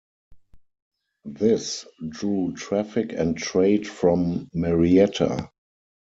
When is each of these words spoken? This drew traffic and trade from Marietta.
This 1.25 1.85
drew 2.09 2.55
traffic 2.55 3.13
and 3.13 3.37
trade 3.37 3.87
from 3.87 4.49
Marietta. 4.51 5.51